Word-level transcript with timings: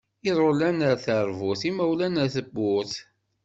Iḍulan 0.29 0.79
ar 0.89 0.97
terbut, 1.05 1.61
imawlan 1.69 2.15
ar 2.23 2.29
tewwurt. 2.35 2.93